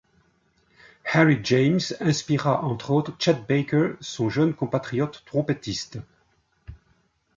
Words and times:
Harry 1.05 1.39
James 1.43 1.91
inspira 1.99 2.63
entre 2.63 2.89
autres 2.89 3.13
Chet 3.19 3.43
Baker, 3.47 3.97
son 3.99 4.31
jeune 4.31 4.55
compatriote 4.55 5.21
trompettiste. 5.27 5.99